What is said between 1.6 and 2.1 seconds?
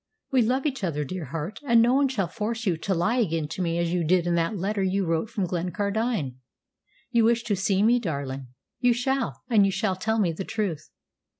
and no one